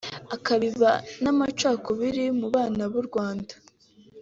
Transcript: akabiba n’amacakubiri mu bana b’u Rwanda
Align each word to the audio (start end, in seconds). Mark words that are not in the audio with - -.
akabiba 0.35 0.91
n’amacakubiri 1.23 2.25
mu 2.39 2.47
bana 2.55 2.83
b’u 2.91 3.03
Rwanda 3.07 3.53